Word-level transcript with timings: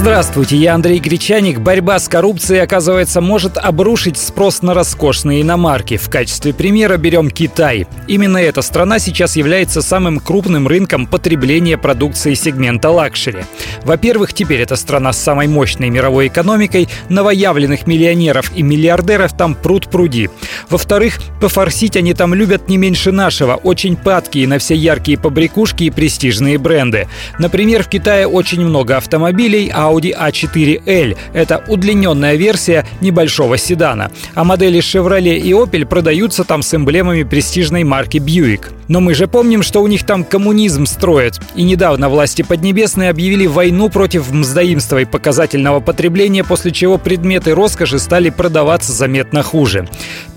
Здравствуйте, 0.00 0.56
я 0.56 0.74
Андрей 0.76 0.98
Гречаник. 0.98 1.58
Борьба 1.58 1.98
с 1.98 2.08
коррупцией, 2.08 2.60
оказывается, 2.60 3.20
может 3.20 3.58
обрушить 3.58 4.16
спрос 4.16 4.62
на 4.62 4.72
роскошные 4.72 5.42
иномарки. 5.42 5.98
В 5.98 6.08
качестве 6.08 6.54
примера 6.54 6.96
берем 6.96 7.30
Китай. 7.30 7.86
Именно 8.08 8.38
эта 8.38 8.62
страна 8.62 8.98
сейчас 8.98 9.36
является 9.36 9.82
самым 9.82 10.18
крупным 10.18 10.66
рынком 10.66 11.06
потребления 11.06 11.76
продукции 11.76 12.32
сегмента 12.32 12.88
luxury. 12.88 13.44
Во-первых, 13.84 14.32
теперь 14.32 14.62
это 14.62 14.74
страна 14.76 15.12
с 15.12 15.18
самой 15.18 15.48
мощной 15.48 15.90
мировой 15.90 16.28
экономикой, 16.28 16.88
новоявленных 17.10 17.86
миллионеров 17.86 18.52
и 18.56 18.62
миллиардеров 18.62 19.36
там 19.36 19.54
пруд 19.54 19.90
пруди. 19.90 20.30
Во-вторых, 20.70 21.18
пофорсить 21.42 21.98
они 21.98 22.14
там 22.14 22.32
любят 22.32 22.70
не 22.70 22.78
меньше 22.78 23.12
нашего, 23.12 23.56
очень 23.56 23.96
падкие 23.96 24.48
на 24.48 24.58
все 24.58 24.74
яркие 24.74 25.18
побрякушки 25.18 25.84
и 25.84 25.90
престижные 25.90 26.56
бренды. 26.56 27.06
Например, 27.38 27.82
в 27.82 27.88
Китае 27.88 28.26
очень 28.26 28.64
много 28.64 28.96
автомобилей, 28.96 29.70
Audi 29.90 30.14
A4L. 30.16 31.16
Это 31.32 31.64
удлиненная 31.68 32.36
версия 32.36 32.86
небольшого 33.00 33.58
седана. 33.58 34.10
А 34.34 34.44
модели 34.44 34.80
Chevrolet 34.80 35.38
и 35.38 35.50
Opel 35.50 35.86
продаются 35.86 36.44
там 36.44 36.62
с 36.62 36.74
эмблемами 36.74 37.24
престижной 37.24 37.84
марки 37.84 38.18
Buick. 38.18 38.72
Но 38.88 39.00
мы 39.00 39.14
же 39.14 39.28
помним, 39.28 39.62
что 39.62 39.82
у 39.82 39.86
них 39.86 40.04
там 40.04 40.24
коммунизм 40.24 40.84
строят. 40.84 41.40
И 41.54 41.62
недавно 41.62 42.08
власти 42.08 42.42
Поднебесной 42.42 43.08
объявили 43.08 43.46
войну 43.46 43.88
против 43.88 44.32
мздоимства 44.32 44.98
и 44.98 45.04
показательного 45.04 45.78
потребления, 45.78 46.42
после 46.42 46.72
чего 46.72 46.98
предметы 46.98 47.54
роскоши 47.54 48.00
стали 48.00 48.30
продаваться 48.30 48.92
заметно 48.92 49.44
хуже. 49.44 49.88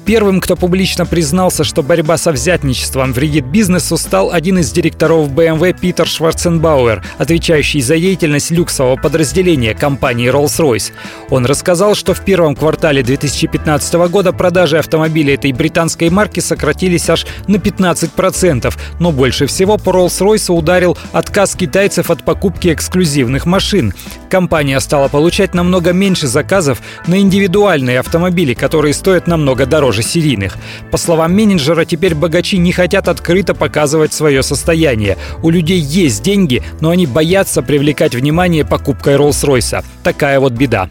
Первым, 0.05 0.41
кто 0.41 0.57
публично 0.57 1.05
признался, 1.05 1.63
что 1.63 1.81
борьба 1.81 2.17
со 2.17 2.33
взятничеством 2.33 3.13
вредит 3.13 3.45
бизнесу, 3.45 3.95
стал 3.97 4.31
один 4.31 4.59
из 4.59 4.69
директоров 4.71 5.29
BMW 5.29 5.79
Питер 5.79 6.07
Шварценбауэр, 6.07 7.01
отвечающий 7.17 7.79
за 7.79 7.97
деятельность 7.97 8.51
люксового 8.51 8.97
подразделения 8.97 9.73
компании 9.73 10.29
Rolls-Royce. 10.29 10.91
Он 11.29 11.45
рассказал, 11.45 11.95
что 11.95 12.13
в 12.13 12.19
первом 12.19 12.53
квартале 12.53 13.01
2015 13.01 13.93
года 14.09 14.33
продажи 14.33 14.77
автомобилей 14.77 15.35
этой 15.35 15.53
британской 15.53 16.09
марки 16.09 16.41
сократились 16.41 17.09
аж 17.09 17.25
на 17.47 17.55
15%, 17.55 18.73
но 18.99 19.11
больше 19.13 19.45
всего 19.45 19.77
по 19.77 19.91
Rolls-Royce 19.91 20.51
ударил 20.51 20.97
отказ 21.13 21.55
китайцев 21.55 22.11
от 22.11 22.23
покупки 22.25 22.73
эксклюзивных 22.73 23.45
машин. 23.45 23.93
Компания 24.29 24.81
стала 24.81 25.07
получать 25.07 25.53
намного 25.53 25.93
меньше 25.93 26.27
заказов 26.27 26.81
на 27.07 27.21
индивидуальные 27.21 27.99
автомобили, 27.99 28.53
которые 28.53 28.93
стоят 28.93 29.27
намного 29.27 29.65
дороже 29.65 29.92
дороже 29.93 30.01
серийных. 30.01 30.57
По 30.91 30.97
словам 30.97 31.33
менеджера, 31.35 31.85
теперь 31.85 32.15
богачи 32.15 32.57
не 32.57 32.71
хотят 32.71 33.07
открыто 33.07 33.53
показывать 33.53 34.11
свое 34.11 34.41
состояние. 34.41 35.17
У 35.43 35.51
людей 35.51 35.79
есть 35.79 36.23
деньги, 36.23 36.63
но 36.81 36.89
они 36.89 37.05
боятся 37.05 37.61
привлекать 37.61 38.15
внимание 38.15 38.65
покупкой 38.65 39.15
Роллс-Ройса. 39.15 39.85
Такая 40.03 40.39
вот 40.39 40.53
беда. 40.53 40.89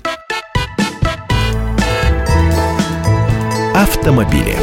Автомобили. 3.75 4.57